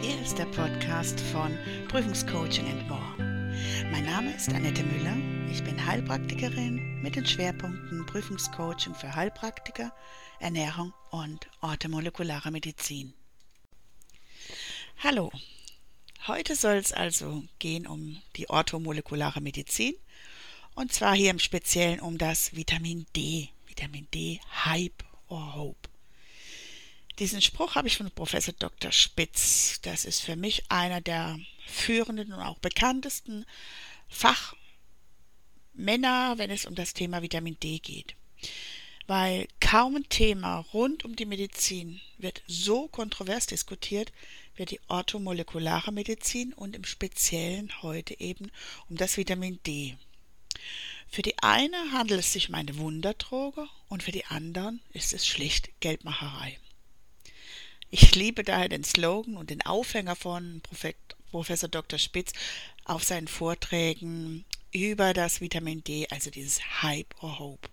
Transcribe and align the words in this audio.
Hier 0.00 0.22
ist 0.22 0.38
der 0.38 0.46
Podcast 0.46 1.20
von 1.20 1.58
Prüfungscoaching 1.88 2.66
and 2.66 2.88
More. 2.88 3.14
Mein 3.90 4.04
Name 4.04 4.32
ist 4.32 4.48
Annette 4.48 4.84
Müller. 4.84 5.16
Ich 5.50 5.64
bin 5.64 5.84
Heilpraktikerin 5.84 7.02
mit 7.02 7.16
den 7.16 7.26
Schwerpunkten 7.26 8.06
Prüfungscoaching 8.06 8.94
für 8.94 9.14
Heilpraktiker, 9.14 9.92
Ernährung 10.38 10.94
und 11.10 11.48
orthomolekulare 11.62 12.52
Medizin. 12.52 13.12
Hallo. 15.02 15.32
Heute 16.28 16.54
soll 16.54 16.76
es 16.76 16.92
also 16.92 17.42
gehen 17.58 17.86
um 17.86 18.22
die 18.36 18.48
orthomolekulare 18.48 19.40
Medizin 19.40 19.94
und 20.74 20.92
zwar 20.92 21.16
hier 21.16 21.30
im 21.30 21.40
Speziellen 21.40 21.98
um 21.98 22.18
das 22.18 22.54
Vitamin 22.54 23.06
D, 23.16 23.48
Vitamin 23.66 24.06
D 24.14 24.40
Hype 24.64 25.02
or 25.26 25.56
Hope. 25.56 25.88
Diesen 27.18 27.42
Spruch 27.42 27.74
habe 27.74 27.88
ich 27.88 27.96
von 27.96 28.08
Professor 28.12 28.54
Dr. 28.56 28.92
Spitz. 28.92 29.80
Das 29.82 30.04
ist 30.04 30.20
für 30.20 30.36
mich 30.36 30.70
einer 30.70 31.00
der 31.00 31.36
führenden 31.66 32.32
und 32.32 32.40
auch 32.40 32.58
bekanntesten 32.58 33.44
Fachmänner, 34.08 34.54
wenn 36.36 36.50
es 36.50 36.64
um 36.64 36.76
das 36.76 36.94
Thema 36.94 37.20
Vitamin 37.20 37.58
D 37.58 37.80
geht. 37.80 38.14
Weil 39.08 39.48
kaum 39.58 39.96
ein 39.96 40.08
Thema 40.08 40.58
rund 40.72 41.04
um 41.04 41.16
die 41.16 41.26
Medizin 41.26 42.00
wird 42.18 42.42
so 42.46 42.86
kontrovers 42.86 43.46
diskutiert 43.46 44.12
wie 44.54 44.66
die 44.66 44.80
orthomolekulare 44.86 45.90
Medizin 45.90 46.52
und 46.52 46.76
im 46.76 46.84
Speziellen 46.84 47.82
heute 47.82 48.20
eben 48.20 48.52
um 48.88 48.96
das 48.96 49.16
Vitamin 49.16 49.58
D. 49.66 49.96
Für 51.08 51.22
die 51.22 51.36
eine 51.38 51.90
handelt 51.90 52.20
es 52.20 52.32
sich 52.32 52.48
um 52.48 52.54
eine 52.54 52.76
Wunderdroge 52.76 53.66
und 53.88 54.04
für 54.04 54.12
die 54.12 54.26
anderen 54.26 54.80
ist 54.92 55.12
es 55.12 55.26
schlicht 55.26 55.80
Geldmacherei. 55.80 56.58
Ich 57.90 58.14
liebe 58.14 58.44
daher 58.44 58.68
den 58.68 58.84
Slogan 58.84 59.36
und 59.36 59.48
den 59.48 59.64
Aufhänger 59.64 60.14
von 60.14 60.60
Professor 61.30 61.68
Dr. 61.68 61.98
Spitz 61.98 62.32
auf 62.84 63.02
seinen 63.02 63.28
Vorträgen 63.28 64.44
über 64.72 65.14
das 65.14 65.40
Vitamin 65.40 65.82
D, 65.84 66.06
also 66.10 66.30
dieses 66.30 66.82
Hype 66.82 67.14
or 67.22 67.38
Hope. 67.38 67.68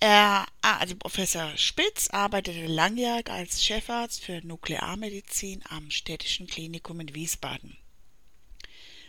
Er, 0.00 0.46
ah, 0.62 0.76
also 0.78 0.96
Professor 0.96 1.56
Spitz 1.56 2.08
arbeitete 2.08 2.66
langjährig 2.66 3.28
als 3.30 3.64
Chefarzt 3.64 4.24
für 4.24 4.40
Nuklearmedizin 4.46 5.62
am 5.68 5.90
Städtischen 5.90 6.46
Klinikum 6.46 7.00
in 7.00 7.14
Wiesbaden. 7.14 7.76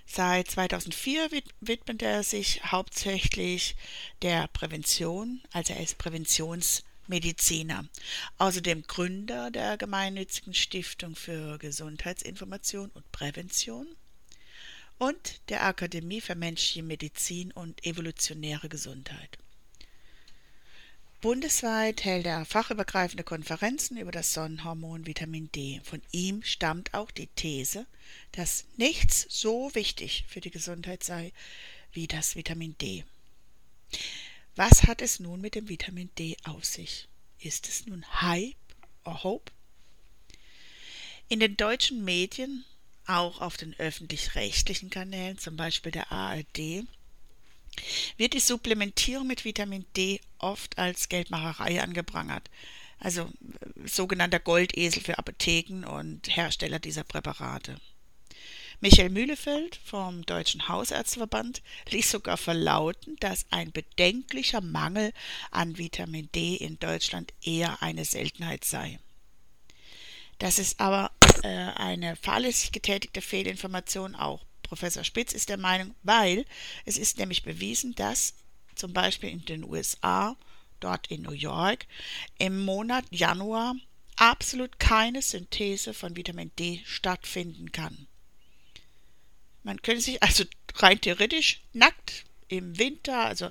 Seit 0.05 0.49
2004 0.49 1.30
widmet 1.61 2.02
er 2.02 2.23
sich 2.23 2.64
hauptsächlich 2.64 3.75
der 4.23 4.47
Prävention, 4.47 5.42
also 5.53 5.73
er 5.73 5.83
ist 5.83 5.99
Präventionsmediziner. 7.09 7.85
Außerdem 8.38 8.83
Gründer 8.83 9.52
der 9.52 9.77
gemeinnützigen 9.77 10.53
Stiftung 10.53 11.15
für 11.15 11.57
Gesundheitsinformation 11.57 12.89
und 12.91 13.11
Prävention 13.11 13.88
und 14.99 15.41
der 15.49 15.65
Akademie 15.65 16.21
für 16.21 16.35
menschliche 16.35 16.83
Medizin 16.83 17.52
und 17.52 17.85
evolutionäre 17.85 18.69
Gesundheit. 18.69 19.37
Bundesweit 21.21 22.05
hält 22.05 22.25
er 22.25 22.45
fachübergreifende 22.45 23.25
Konferenzen 23.25 23.97
über 23.97 24.11
das 24.11 24.33
Sonnenhormon 24.33 25.05
Vitamin 25.05 25.52
D. 25.52 25.81
Von 25.83 26.02
ihm 26.11 26.43
stammt 26.43 26.93
auch 26.93 27.11
die 27.11 27.27
These, 27.27 27.85
dass 28.31 28.65
nichts 28.77 29.25
so 29.30 29.73
wichtig 29.73 30.23
für 30.30 30.39
die 30.39 30.52
Gesundheit 30.52 31.03
sei 31.03 31.33
wie 31.91 32.07
das 32.07 32.35
Vitamin 32.37 32.77
D. 32.77 33.03
Was 34.59 34.83
hat 34.88 35.02
es 35.02 35.21
nun 35.21 35.39
mit 35.39 35.55
dem 35.55 35.69
Vitamin 35.69 36.09
D 36.19 36.35
auf 36.43 36.65
sich? 36.65 37.07
Ist 37.39 37.69
es 37.69 37.85
nun 37.85 38.03
Hype 38.21 38.57
or 39.05 39.23
Hope? 39.23 39.53
In 41.29 41.39
den 41.39 41.55
deutschen 41.55 42.03
Medien, 42.03 42.65
auch 43.05 43.39
auf 43.39 43.55
den 43.55 43.73
öffentlich-rechtlichen 43.80 44.89
Kanälen, 44.89 45.37
zum 45.37 45.55
Beispiel 45.55 45.93
der 45.93 46.11
ARD, 46.11 46.83
wird 48.17 48.33
die 48.33 48.42
Supplementierung 48.42 49.27
mit 49.27 49.45
Vitamin 49.45 49.86
D 49.95 50.19
oft 50.39 50.77
als 50.77 51.08
Geldmacherei 51.08 51.81
angeprangert. 51.81 52.49
Also 52.98 53.21
äh, 53.21 53.87
sogenannter 53.87 54.42
Goldesel 54.42 55.02
für 55.02 55.17
Apotheken 55.17 55.86
und 55.86 56.36
Hersteller 56.36 56.80
dieser 56.80 57.05
Präparate. 57.05 57.80
Michael 58.82 59.10
Mühlefeld 59.10 59.76
vom 59.76 60.26
Deutschen 60.26 60.70
Hausärzteverband 60.70 61.62
ließ 61.90 62.12
sogar 62.12 62.38
verlauten, 62.38 63.17
dass 63.20 63.45
ein 63.50 63.73
bedenklicher 63.73 64.62
Mangel 64.62 65.12
an 65.52 65.78
Vitamin 65.78 66.30
D 66.34 66.56
in 66.56 66.80
Deutschland 66.80 67.34
eher 67.42 67.82
eine 67.82 68.06
Seltenheit 68.06 68.64
sei. 68.64 69.00
Das 70.38 70.60
ist 70.60 70.80
aber 70.80 71.12
äh, 71.44 71.48
eine 71.48 72.16
fahrlässig 72.16 72.72
getätigte 72.72 73.22
Fehlinformation 73.22 74.16
auch 74.16 74.45
Professor 74.64 75.04
Spitz 75.04 75.34
ist 75.34 75.50
der 75.50 75.58
Meinung, 75.58 75.96
weil 76.04 76.46
es 76.86 76.98
ist 76.98 77.17
nämlich 77.17 77.44
bewiesen, 77.44 77.96
dass 77.96 78.36
zum 78.76 78.94
Beispiel 78.94 79.30
in 79.30 79.44
den 79.44 79.64
USA, 79.64 80.38
dort 80.80 81.08
in 81.08 81.23
New 81.23 81.32
York, 81.32 81.88
im 82.38 82.64
Monat 82.64 83.04
Januar 83.10 83.76
absolut 84.16 84.80
keine 84.80 85.23
Synthese 85.23 85.94
von 85.96 86.16
Vitamin 86.16 86.52
D 86.60 86.82
stattfinden 86.86 87.72
kann. 87.72 88.08
Man 89.64 89.81
könnte 89.81 90.02
sich 90.02 90.21
also 90.23 90.43
rein 90.75 91.02
theoretisch 91.02 91.61
nackt 91.73 92.25
im 92.47 92.77
Winter, 92.77 93.25
also 93.25 93.49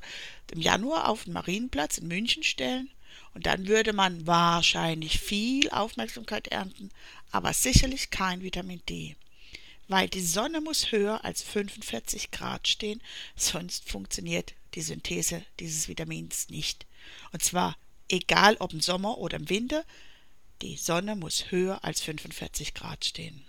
im 0.51 0.61
Januar, 0.61 1.09
auf 1.09 1.25
den 1.25 1.35
Marienplatz 1.35 1.99
in 1.99 2.09
München 2.09 2.43
stellen 2.43 2.91
und 3.35 3.47
dann 3.47 3.69
würde 3.69 3.93
man 3.93 4.27
wahrscheinlich 4.27 5.21
viel 5.21 5.71
Aufmerksamkeit 5.71 6.49
ernten, 6.49 6.91
aber 7.31 7.53
sicherlich 7.53 8.11
kein 8.11 8.43
Vitamin 8.43 8.83
D 8.89 9.17
weil 9.89 10.09
die 10.09 10.25
Sonne 10.25 10.61
muss 10.61 10.93
höher 10.93 11.25
als 11.25 11.43
45 11.43 12.31
Grad 12.31 12.69
stehen, 12.69 13.01
sonst 13.37 13.89
funktioniert 13.89 14.55
die 14.75 14.83
Synthese 14.83 15.45
dieses 15.59 15.89
Vitamins 15.89 16.51
nicht. 16.51 16.87
Und 17.33 17.43
zwar 17.43 17.77
egal 18.09 18.57
ob 18.61 18.75
im 18.75 18.83
Sommer 18.83 19.19
oder 19.19 19.39
im 19.39 19.49
Winter, 19.49 19.85
die 20.61 20.77
Sonne 20.77 21.17
muss 21.17 21.51
höher 21.51 21.83
als 21.85 22.03
45 22.03 22.75
Grad 22.75 23.05
stehen. 23.05 23.43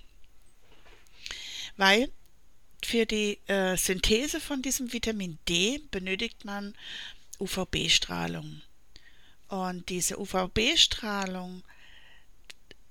Weil 1.76 2.10
für 2.84 3.06
die 3.06 3.40
äh, 3.48 3.78
Synthese 3.78 4.40
von 4.40 4.62
diesem 4.62 4.94
Vitamin 4.94 5.40
D 5.48 5.80
benötigt 5.92 6.46
man 6.46 6.76
UVB-Strahlung. 7.40 8.62
Und 9.48 9.90
diese 9.90 10.20
UVB-Strahlung 10.20 11.64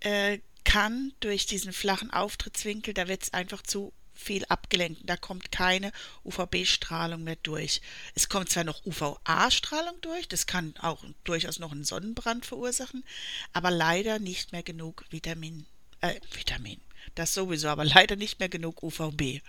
äh, 0.00 0.38
kann 0.64 1.12
durch 1.20 1.46
diesen 1.46 1.72
flachen 1.72 2.10
Auftrittswinkel, 2.10 2.94
da 2.94 3.08
wird 3.08 3.22
es 3.22 3.32
einfach 3.32 3.62
zu 3.62 3.92
viel 4.18 4.44
abgelenkt. 4.46 5.02
Da 5.04 5.16
kommt 5.16 5.52
keine 5.52 5.92
UVB-Strahlung 6.24 7.22
mehr 7.22 7.36
durch. 7.36 7.80
Es 8.14 8.28
kommt 8.28 8.50
zwar 8.50 8.64
noch 8.64 8.84
UVA-Strahlung 8.84 10.00
durch, 10.00 10.28
das 10.28 10.46
kann 10.46 10.74
auch 10.80 11.04
durchaus 11.24 11.58
noch 11.58 11.72
einen 11.72 11.84
Sonnenbrand 11.84 12.44
verursachen, 12.44 13.04
aber 13.52 13.70
leider 13.70 14.18
nicht 14.18 14.52
mehr 14.52 14.62
genug 14.62 15.04
Vitamin, 15.10 15.66
äh, 16.00 16.20
Vitamin, 16.32 16.80
das 17.14 17.34
sowieso, 17.34 17.68
aber 17.68 17.84
leider 17.84 18.16
nicht 18.16 18.38
mehr 18.38 18.48
genug 18.48 18.82
UVB. 18.82 19.40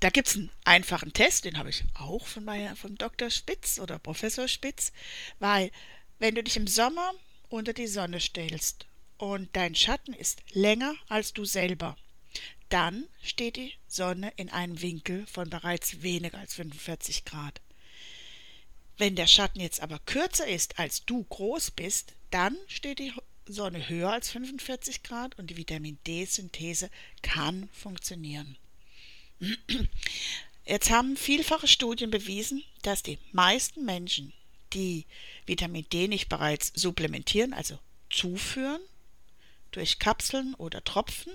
Da 0.00 0.10
gibt 0.10 0.28
es 0.28 0.36
einen 0.36 0.50
einfachen 0.64 1.12
Test, 1.12 1.44
den 1.44 1.58
habe 1.58 1.70
ich 1.70 1.82
auch 1.94 2.26
von, 2.26 2.44
meiner, 2.44 2.76
von 2.76 2.94
Dr. 2.94 3.30
Spitz 3.30 3.80
oder 3.80 3.98
Professor 3.98 4.46
Spitz, 4.46 4.92
weil 5.40 5.72
wenn 6.18 6.34
du 6.34 6.42
dich 6.42 6.56
im 6.56 6.68
Sommer 6.68 7.12
unter 7.48 7.72
die 7.72 7.88
Sonne 7.88 8.20
stellst 8.20 8.86
und 9.16 9.48
dein 9.54 9.74
Schatten 9.74 10.12
ist 10.12 10.42
länger 10.52 10.94
als 11.08 11.32
du 11.32 11.44
selber, 11.44 11.96
dann 12.68 13.08
steht 13.22 13.56
die 13.56 13.74
Sonne 13.88 14.32
in 14.36 14.50
einem 14.50 14.80
Winkel 14.80 15.26
von 15.26 15.50
bereits 15.50 16.02
weniger 16.02 16.38
als 16.38 16.54
45 16.54 17.24
Grad. 17.24 17.60
Wenn 18.98 19.16
der 19.16 19.26
Schatten 19.26 19.60
jetzt 19.60 19.80
aber 19.80 19.98
kürzer 20.00 20.46
ist, 20.46 20.78
als 20.78 21.04
du 21.04 21.24
groß 21.24 21.70
bist, 21.70 22.14
dann 22.30 22.56
steht 22.66 22.98
die 22.98 23.12
Sonne 23.52 23.88
höher 23.88 24.12
als 24.12 24.30
45 24.30 25.02
Grad 25.02 25.38
und 25.38 25.48
die 25.48 25.56
Vitamin 25.56 25.98
D-Synthese 26.06 26.90
kann 27.22 27.68
funktionieren. 27.72 28.56
Jetzt 30.64 30.90
haben 30.90 31.16
vielfache 31.16 31.68
Studien 31.68 32.10
bewiesen, 32.10 32.64
dass 32.82 33.02
die 33.02 33.18
meisten 33.32 33.84
Menschen, 33.84 34.32
die 34.72 35.06
Vitamin 35.46 35.86
D 35.90 36.08
nicht 36.08 36.28
bereits 36.28 36.72
supplementieren, 36.74 37.54
also 37.54 37.78
zuführen, 38.10 38.82
durch 39.70 39.98
Kapseln 39.98 40.54
oder 40.54 40.82
Tropfen, 40.84 41.32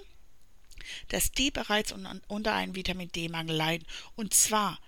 dass 1.07 1.31
die 1.31 1.49
bereits 1.49 1.93
unter 2.27 2.53
einem 2.53 2.75
Vitamin 2.75 3.11
D-Mangel 3.11 3.55
leiden. 3.55 3.87
Und 4.15 4.33
zwar 4.33 4.79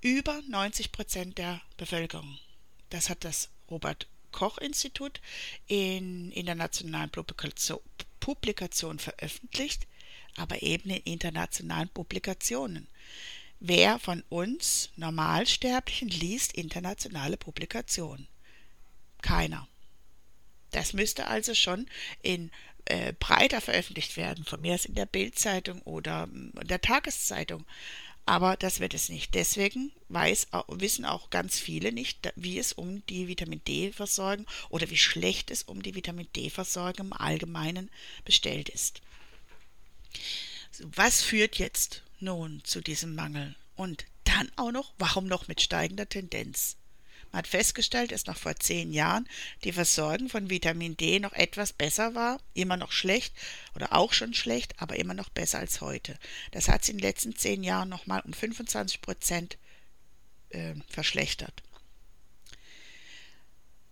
über 0.00 0.40
90 0.48 0.92
Prozent 0.92 1.38
der 1.38 1.60
Bevölkerung. 1.76 2.38
Das 2.90 3.08
hat 3.08 3.24
das 3.24 3.48
Robert 3.70 4.06
Koch 4.32 4.58
Institut 4.58 5.20
in 5.66 6.30
internationalen 6.32 7.10
Publikationen 8.20 8.98
veröffentlicht, 8.98 9.86
aber 10.36 10.62
eben 10.62 10.90
in 10.90 11.02
internationalen 11.04 11.88
Publikationen. 11.88 12.88
Wer 13.60 13.98
von 13.98 14.24
uns 14.28 14.90
Normalsterblichen 14.96 16.08
liest 16.08 16.54
internationale 16.54 17.36
Publikationen? 17.36 18.26
Keiner. 19.20 19.68
Das 20.70 20.92
müsste 20.92 21.26
also 21.26 21.54
schon 21.54 21.86
in 22.22 22.50
äh, 22.86 23.12
breiter 23.18 23.60
veröffentlicht 23.60 24.16
werden, 24.16 24.44
von 24.44 24.60
mir 24.60 24.74
aus 24.74 24.84
in 24.84 24.94
der 24.94 25.06
Bildzeitung 25.06 25.82
oder 25.82 26.28
in 26.32 26.52
der 26.66 26.80
Tageszeitung. 26.80 27.66
Aber 28.30 28.56
das 28.56 28.78
wird 28.78 28.94
es 28.94 29.08
nicht. 29.08 29.34
Deswegen 29.34 29.90
weiß, 30.08 30.46
wissen 30.68 31.04
auch 31.04 31.30
ganz 31.30 31.58
viele 31.58 31.90
nicht, 31.90 32.32
wie 32.36 32.60
es 32.60 32.72
um 32.72 33.04
die 33.06 33.26
Vitamin 33.26 33.60
D-Versorgung 33.64 34.46
oder 34.68 34.88
wie 34.88 34.96
schlecht 34.96 35.50
es 35.50 35.64
um 35.64 35.82
die 35.82 35.96
Vitamin 35.96 36.28
D-Versorgung 36.36 37.06
im 37.06 37.12
Allgemeinen 37.12 37.90
bestellt 38.24 38.68
ist. 38.68 39.00
Was 40.78 41.22
führt 41.22 41.58
jetzt 41.58 42.04
nun 42.20 42.62
zu 42.62 42.80
diesem 42.80 43.16
Mangel? 43.16 43.56
Und 43.74 44.04
dann 44.22 44.48
auch 44.54 44.70
noch, 44.70 44.94
warum 44.96 45.26
noch 45.26 45.48
mit 45.48 45.60
steigender 45.60 46.08
Tendenz? 46.08 46.76
Man 47.32 47.38
hat 47.38 47.46
festgestellt, 47.46 48.12
dass 48.12 48.26
noch 48.26 48.36
vor 48.36 48.56
zehn 48.56 48.92
Jahren 48.92 49.28
die 49.62 49.72
Versorgung 49.72 50.28
von 50.28 50.50
Vitamin 50.50 50.96
D 50.96 51.20
noch 51.20 51.32
etwas 51.32 51.72
besser 51.72 52.14
war, 52.14 52.40
immer 52.54 52.76
noch 52.76 52.90
schlecht 52.90 53.34
oder 53.74 53.92
auch 53.92 54.12
schon 54.12 54.34
schlecht, 54.34 54.74
aber 54.80 54.96
immer 54.96 55.14
noch 55.14 55.28
besser 55.28 55.58
als 55.58 55.80
heute. 55.80 56.18
Das 56.50 56.68
hat 56.68 56.84
sich 56.84 56.94
in 56.94 56.98
den 56.98 57.06
letzten 57.06 57.36
zehn 57.36 57.62
Jahren 57.62 57.88
nochmal 57.88 58.20
um 58.22 58.32
25 58.32 59.00
Prozent 59.00 59.58
äh, 60.50 60.74
verschlechtert. 60.88 61.62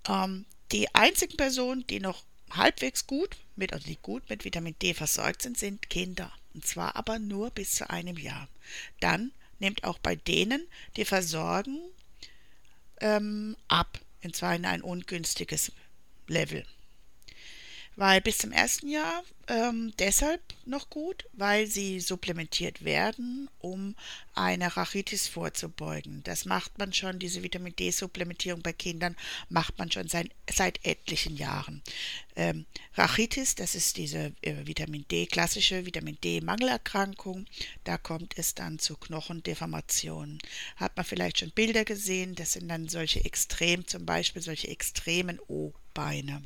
Ähm, 0.08 0.46
die 0.72 0.92
einzigen 0.94 1.36
Personen, 1.36 1.86
die 1.86 2.00
noch 2.00 2.24
halbwegs 2.50 3.06
gut 3.06 3.36
mit, 3.56 3.72
also 3.72 3.88
nicht 3.88 4.02
gut 4.02 4.28
mit 4.28 4.44
Vitamin 4.44 4.74
D 4.80 4.94
versorgt 4.94 5.42
sind, 5.42 5.58
sind 5.58 5.90
Kinder. 5.90 6.32
Und 6.54 6.66
zwar 6.66 6.96
aber 6.96 7.18
nur 7.18 7.50
bis 7.50 7.76
zu 7.76 7.88
einem 7.88 8.16
Jahr. 8.16 8.48
Dann 9.00 9.32
nimmt 9.58 9.84
auch 9.84 9.98
bei 9.98 10.16
denen 10.16 10.66
die 10.96 11.04
Versorgung 11.04 11.90
ähm, 13.00 13.56
ab, 13.68 13.98
und 14.24 14.34
zwar 14.34 14.54
in 14.54 14.64
ein 14.64 14.82
ungünstiges 14.82 15.72
Level. 16.26 16.64
Weil 17.98 18.20
bis 18.20 18.38
zum 18.38 18.52
ersten 18.52 18.88
Jahr 18.88 19.24
ähm, 19.48 19.92
deshalb 19.98 20.40
noch 20.64 20.88
gut, 20.88 21.26
weil 21.32 21.66
sie 21.66 21.98
supplementiert 21.98 22.84
werden, 22.84 23.50
um 23.58 23.96
eine 24.36 24.76
Rachitis 24.76 25.26
vorzubeugen. 25.26 26.22
Das 26.22 26.44
macht 26.44 26.78
man 26.78 26.92
schon, 26.92 27.18
diese 27.18 27.42
Vitamin 27.42 27.74
D-Supplementierung 27.74 28.62
bei 28.62 28.72
Kindern 28.72 29.16
macht 29.48 29.78
man 29.78 29.90
schon 29.90 30.06
seit, 30.06 30.30
seit 30.48 30.86
etlichen 30.86 31.36
Jahren. 31.36 31.82
Ähm, 32.36 32.66
Rachitis, 32.94 33.56
das 33.56 33.74
ist 33.74 33.96
diese 33.96 34.32
äh, 34.42 34.64
Vitamin 34.64 35.04
D, 35.10 35.26
klassische 35.26 35.84
Vitamin 35.84 36.18
D-Mangelerkrankung. 36.22 37.46
Da 37.82 37.98
kommt 37.98 38.38
es 38.38 38.54
dann 38.54 38.78
zu 38.78 38.96
Knochendeformationen. 38.96 40.38
Hat 40.76 40.96
man 40.96 41.04
vielleicht 41.04 41.40
schon 41.40 41.50
Bilder 41.50 41.84
gesehen, 41.84 42.36
das 42.36 42.52
sind 42.52 42.68
dann 42.68 42.88
solche 42.88 43.24
extrem, 43.24 43.88
zum 43.88 44.06
Beispiel 44.06 44.40
solche 44.40 44.68
extremen 44.68 45.40
O-Beine. 45.48 46.44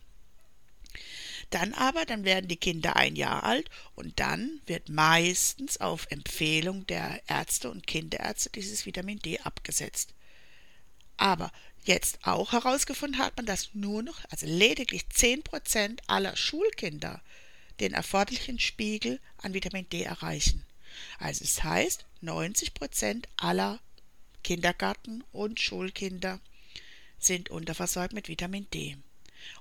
Dann 1.52 1.74
aber, 1.74 2.06
dann 2.06 2.24
werden 2.24 2.48
die 2.48 2.56
Kinder 2.56 2.96
ein 2.96 3.14
Jahr 3.14 3.42
alt 3.42 3.68
und 3.94 4.18
dann 4.18 4.62
wird 4.64 4.88
meistens 4.88 5.78
auf 5.82 6.06
Empfehlung 6.08 6.86
der 6.86 7.20
Ärzte 7.28 7.70
und 7.70 7.86
Kinderärzte 7.86 8.48
dieses 8.48 8.86
Vitamin 8.86 9.18
D 9.18 9.38
abgesetzt. 9.38 10.14
Aber 11.18 11.52
jetzt 11.84 12.20
auch 12.22 12.52
herausgefunden 12.52 13.18
hat 13.18 13.36
man, 13.36 13.44
dass 13.44 13.74
nur 13.74 14.02
noch, 14.02 14.18
also 14.30 14.46
lediglich 14.46 15.02
10% 15.14 15.98
aller 16.06 16.34
Schulkinder 16.36 17.20
den 17.80 17.92
erforderlichen 17.92 18.58
Spiegel 18.58 19.20
an 19.36 19.52
Vitamin 19.52 19.86
D 19.90 20.04
erreichen. 20.04 20.64
Also 21.18 21.44
es 21.44 21.62
heißt, 21.62 22.06
90% 22.22 23.24
aller 23.36 23.78
Kindergarten- 24.42 25.22
und 25.32 25.60
Schulkinder 25.60 26.40
sind 27.18 27.50
unterversorgt 27.50 28.14
mit 28.14 28.28
Vitamin 28.28 28.70
D. 28.70 28.96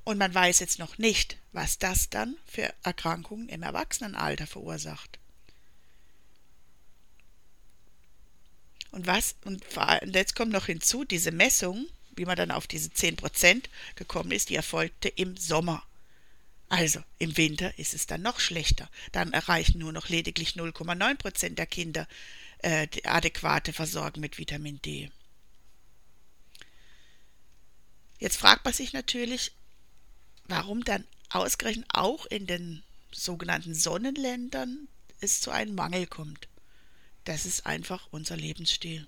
Und 0.03 0.17
man 0.17 0.33
weiß 0.33 0.59
jetzt 0.59 0.79
noch 0.79 0.97
nicht, 0.97 1.37
was 1.51 1.77
das 1.77 2.09
dann 2.09 2.37
für 2.45 2.73
Erkrankungen 2.83 3.49
im 3.49 3.63
Erwachsenenalter 3.63 4.47
verursacht. 4.47 5.19
Und 8.91 9.07
was, 9.07 9.35
und 9.45 9.63
jetzt 10.13 10.35
kommt 10.35 10.51
noch 10.51 10.65
hinzu, 10.65 11.05
diese 11.05 11.31
Messung, 11.31 11.87
wie 12.15 12.25
man 12.25 12.35
dann 12.35 12.51
auf 12.51 12.67
diese 12.67 12.89
10% 12.89 13.63
gekommen 13.95 14.31
ist, 14.31 14.49
die 14.49 14.55
erfolgte 14.55 15.07
im 15.07 15.37
Sommer. 15.37 15.83
Also 16.67 17.01
im 17.17 17.35
Winter 17.37 17.77
ist 17.79 17.93
es 17.93 18.05
dann 18.05 18.21
noch 18.21 18.39
schlechter. 18.39 18.89
Dann 19.11 19.33
erreichen 19.33 19.79
nur 19.79 19.91
noch 19.91 20.09
lediglich 20.09 20.53
0,9% 20.53 21.55
der 21.55 21.65
Kinder 21.65 22.07
äh, 22.59 22.87
die 22.87 23.05
adäquate 23.05 23.73
Versorgung 23.73 24.21
mit 24.21 24.37
Vitamin 24.37 24.81
D. 24.81 25.09
Jetzt 28.19 28.37
fragt 28.37 28.65
man 28.65 28.73
sich 28.73 28.93
natürlich, 28.93 29.51
warum 30.51 30.83
dann 30.83 31.05
ausgerechnet 31.29 31.87
auch 31.93 32.25
in 32.25 32.45
den 32.45 32.83
sogenannten 33.11 33.73
Sonnenländern 33.73 34.87
es 35.21 35.41
zu 35.41 35.51
einem 35.51 35.75
Mangel 35.75 36.07
kommt. 36.07 36.47
Das 37.23 37.45
ist 37.45 37.65
einfach 37.65 38.07
unser 38.11 38.35
Lebensstil. 38.35 39.07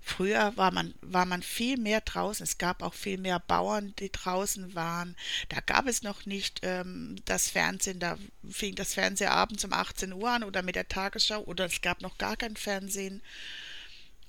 Früher 0.00 0.56
war 0.56 0.70
man, 0.70 0.94
war 1.00 1.26
man 1.26 1.42
viel 1.42 1.76
mehr 1.76 2.00
draußen. 2.00 2.44
Es 2.44 2.58
gab 2.58 2.82
auch 2.82 2.94
viel 2.94 3.18
mehr 3.18 3.40
Bauern, 3.40 3.94
die 3.98 4.10
draußen 4.10 4.74
waren. 4.74 5.16
Da 5.48 5.60
gab 5.60 5.86
es 5.86 6.02
noch 6.02 6.24
nicht 6.24 6.60
ähm, 6.62 7.16
das 7.24 7.50
Fernsehen. 7.50 7.98
Da 7.98 8.16
fing 8.48 8.74
das 8.74 8.94
Fernsehen 8.94 9.30
abends 9.30 9.64
um 9.64 9.72
18 9.72 10.12
Uhr 10.12 10.30
an 10.30 10.44
oder 10.44 10.62
mit 10.62 10.76
der 10.76 10.88
Tagesschau 10.88 11.42
oder 11.42 11.66
es 11.66 11.80
gab 11.82 12.00
noch 12.00 12.16
gar 12.16 12.36
kein 12.36 12.56
Fernsehen. 12.56 13.22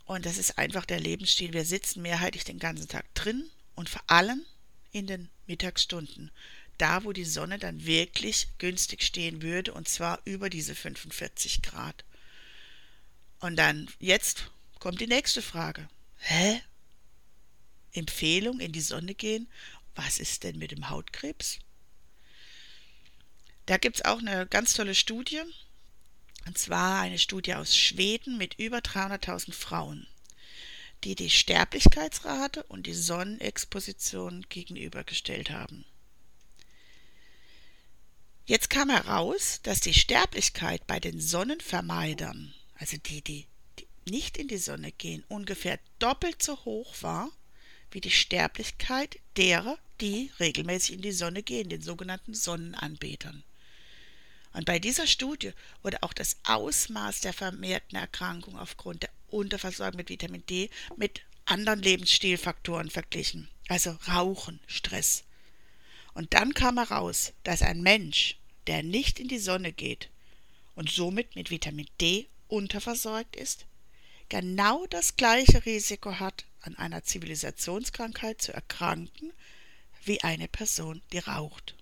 Und 0.06 0.26
das 0.26 0.38
ist 0.38 0.58
einfach 0.58 0.86
der 0.86 1.00
Lebensstil. 1.00 1.54
Wir 1.54 1.66
sitzen 1.66 2.02
mehrheitlich 2.02 2.44
den 2.44 2.60
ganzen 2.60 2.88
Tag 2.88 3.06
drin 3.14 3.50
und 3.76 3.90
vor 3.90 4.02
allem 4.08 4.44
in 4.92 5.06
den 5.08 5.30
Mittagsstunden. 5.50 6.32
Da, 6.78 7.04
wo 7.04 7.12
die 7.12 7.26
Sonne 7.26 7.60
dann 7.60 7.86
wirklich 7.86 8.48
günstig 8.58 9.04
stehen 9.04 9.42
würde, 9.42 9.74
und 9.74 9.90
zwar 9.90 10.22
über 10.24 10.50
diese 10.50 10.76
45 10.76 11.62
Grad. 11.62 12.06
Und 13.42 13.58
dann, 13.58 13.90
jetzt 14.00 14.50
kommt 14.80 15.02
die 15.02 15.08
nächste 15.08 15.42
Frage. 15.42 15.90
Hä? 16.18 16.62
Empfehlung 17.92 18.62
in 18.62 18.72
die 18.72 18.82
Sonne 18.82 19.14
gehen? 19.14 19.50
Was 19.96 20.20
ist 20.20 20.44
denn 20.44 20.58
mit 20.58 20.72
dem 20.72 20.90
Hautkrebs? 20.90 21.60
Da 23.66 23.78
gibt 23.78 23.98
es 23.98 24.06
auch 24.06 24.20
eine 24.20 24.48
ganz 24.48 24.74
tolle 24.74 24.96
Studie, 24.96 25.42
und 26.46 26.58
zwar 26.58 27.02
eine 27.02 27.20
Studie 27.20 27.56
aus 27.56 27.76
Schweden 27.76 28.38
mit 28.38 28.56
über 28.56 28.78
300.000 28.78 29.54
Frauen 29.54 30.08
die 31.04 31.16
die 31.16 31.30
Sterblichkeitsrate 31.30 32.64
und 32.64 32.88
die 32.88 32.94
Sonnenexposition 32.94 34.46
gegenübergestellt 34.50 35.50
haben. 35.52 35.86
Jetzt 38.46 38.70
kam 38.70 38.90
heraus, 38.90 39.60
dass 39.64 39.80
die 39.80 39.94
Sterblichkeit 39.94 40.88
bei 40.88 41.00
den 41.00 41.22
Sonnenvermeidern, 41.22 42.54
also 42.76 42.98
die, 42.98 43.22
die, 43.22 43.48
nicht 44.10 44.38
in 44.38 44.48
die 44.48 44.58
Sonne 44.58 44.92
gehen, 44.92 45.24
ungefähr 45.28 45.80
doppelt 46.00 46.42
so 46.42 46.66
hoch 46.66 46.96
war 47.02 47.32
wie 47.92 48.02
die 48.02 48.12
Sterblichkeit 48.12 49.20
derer, 49.38 49.78
die 50.02 50.32
regelmäßig 50.40 50.96
in 50.96 51.02
die 51.02 51.12
Sonne 51.12 51.44
gehen, 51.44 51.70
den 51.70 51.82
sogenannten 51.82 52.34
Sonnenanbetern. 52.34 53.44
Und 54.54 54.66
bei 54.66 54.80
dieser 54.80 55.08
Studie 55.08 55.54
wurde 55.84 56.02
auch 56.04 56.14
das 56.14 56.38
Ausmaß 56.44 57.22
der 57.22 57.34
vermehrten 57.34 57.98
Erkrankung 57.98 58.58
aufgrund 58.58 59.04
der 59.04 59.10
Unterversorgung 59.30 59.98
mit 59.98 60.10
Vitamin 60.10 60.46
D 60.46 60.70
mit 60.98 61.22
anderen 61.46 61.82
Lebensstilfaktoren 61.82 62.90
verglichen, 62.90 63.50
also 63.68 63.98
Rauchen, 64.08 64.60
Stress. 64.68 65.24
Und 66.14 66.34
dann 66.34 66.54
kam 66.54 66.78
heraus, 66.78 67.34
dass 67.44 67.62
ein 67.62 67.82
Mensch, 67.82 68.38
der 68.68 68.84
nicht 68.84 69.20
in 69.20 69.28
die 69.28 69.40
Sonne 69.40 69.72
geht 69.72 70.10
und 70.76 70.90
somit 70.90 71.36
mit 71.36 71.50
Vitamin 71.50 71.88
D 72.00 72.28
unterversorgt 72.48 73.36
ist, 73.36 73.66
genau 74.28 74.86
das 74.88 75.18
gleiche 75.18 75.66
Risiko 75.66 76.20
hat, 76.20 76.46
an 76.62 76.76
einer 76.76 77.04
Zivilisationskrankheit 77.04 78.42
zu 78.42 78.54
erkranken, 78.54 79.32
wie 80.04 80.22
eine 80.24 80.48
Person, 80.48 81.02
die 81.12 81.20
raucht. 81.20 81.76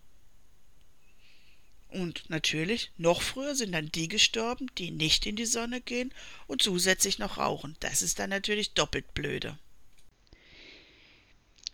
Und 1.90 2.30
natürlich, 2.30 2.92
noch 2.98 3.22
früher 3.22 3.56
sind 3.56 3.72
dann 3.72 3.92
die 3.92 4.08
gestorben, 4.08 4.70
die 4.78 4.92
nicht 4.92 5.26
in 5.26 5.36
die 5.36 5.46
Sonne 5.46 5.80
gehen 5.80 6.14
und 6.46 6.62
zusätzlich 6.62 7.18
noch 7.18 7.38
rauchen. 7.38 7.78
Das 7.80 8.02
ist 8.02 8.20
dann 8.20 8.30
natürlich 8.30 8.74
doppelt 8.74 9.14
blöde. 9.14 9.58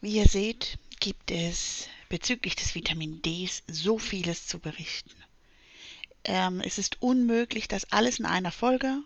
Wie 0.02 0.18
ihr 0.18 0.28
seht, 0.28 0.78
gibt 1.00 1.32
es 1.32 1.88
bezüglich 2.10 2.56
des 2.56 2.76
Vitamin 2.76 3.22
Ds 3.22 3.64
so 3.68 3.98
vieles 3.98 4.46
zu 4.46 4.60
berichten. 4.60 5.16
Ähm, 6.26 6.62
es 6.62 6.78
ist 6.78 7.02
unmöglich, 7.02 7.68
das 7.68 7.92
alles 7.92 8.20
in 8.20 8.26
einer 8.26 8.52
Folge 8.52 9.02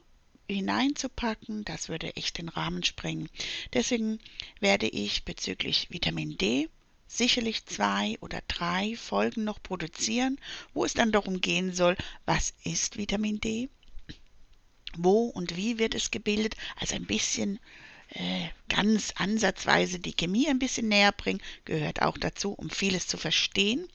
hineinzupacken. 0.49 1.63
Das 1.65 1.89
würde 1.89 2.15
echt 2.15 2.37
den 2.37 2.49
Rahmen 2.49 2.83
sprengen. 2.83 3.29
Deswegen 3.73 4.19
werde 4.59 4.87
ich 4.87 5.23
bezüglich 5.23 5.89
Vitamin 5.89 6.37
D 6.37 6.69
sicherlich 7.07 7.65
zwei 7.65 8.17
oder 8.21 8.41
drei 8.47 8.95
Folgen 8.95 9.43
noch 9.43 9.61
produzieren, 9.61 10.39
wo 10.73 10.85
es 10.85 10.93
dann 10.93 11.11
darum 11.11 11.41
gehen 11.41 11.73
soll, 11.73 11.95
was 12.25 12.53
ist 12.63 12.97
Vitamin 12.97 13.39
D, 13.39 13.69
wo 14.97 15.25
und 15.25 15.55
wie 15.55 15.79
wird 15.79 15.95
es 15.95 16.11
gebildet, 16.11 16.55
also 16.75 16.95
ein 16.95 17.05
bisschen 17.05 17.59
äh, 18.09 18.47
ganz 18.69 19.13
ansatzweise 19.15 19.99
die 19.99 20.13
Chemie 20.13 20.47
ein 20.47 20.59
bisschen 20.59 20.87
näher 20.87 21.11
bringen, 21.11 21.41
gehört 21.65 22.01
auch 22.01 22.17
dazu, 22.17 22.53
um 22.53 22.69
vieles 22.69 23.07
zu 23.07 23.17
verstehen. 23.17 23.87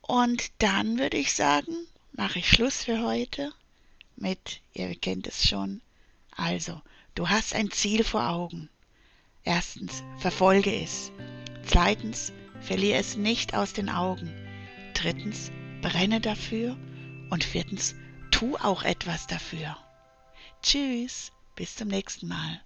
Und 0.00 0.52
dann 0.58 0.98
würde 0.98 1.16
ich 1.16 1.34
sagen, 1.34 1.74
mache 2.12 2.38
ich 2.38 2.48
Schluss 2.48 2.84
für 2.84 3.02
heute 3.02 3.52
mit, 4.16 4.60
ihr 4.72 4.94
kennt 4.94 5.26
es 5.26 5.48
schon, 5.48 5.82
also, 6.36 6.80
du 7.14 7.28
hast 7.28 7.54
ein 7.54 7.70
Ziel 7.70 8.04
vor 8.04 8.28
Augen. 8.28 8.68
Erstens, 9.42 10.02
verfolge 10.18 10.82
es. 10.82 11.10
Zweitens, 11.66 12.32
verliere 12.60 12.98
es 12.98 13.16
nicht 13.16 13.54
aus 13.54 13.72
den 13.72 13.90
Augen. 13.90 14.32
Drittens, 14.94 15.50
brenne 15.82 16.20
dafür. 16.20 16.76
Und 17.30 17.44
viertens, 17.44 17.94
tu 18.30 18.56
auch 18.56 18.82
etwas 18.84 19.26
dafür. 19.26 19.76
Tschüss, 20.62 21.32
bis 21.56 21.74
zum 21.74 21.88
nächsten 21.88 22.28
Mal. 22.28 22.60